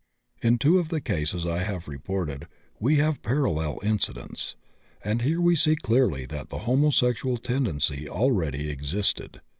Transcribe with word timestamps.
In 0.41 0.57
two 0.57 0.79
of 0.79 0.89
the 0.89 0.99
cases 0.99 1.45
I 1.45 1.59
have 1.59 1.87
reported 1.87 2.47
we 2.79 2.95
have 2.95 3.21
parallel 3.21 3.79
incidents, 3.83 4.55
and 5.03 5.21
here 5.21 5.39
we 5.39 5.55
see 5.55 5.75
clearly 5.75 6.25
that 6.25 6.49
the 6.49 6.57
homosexual 6.65 7.37
tendency 7.37 8.09
already 8.09 8.71
existed. 8.71 9.41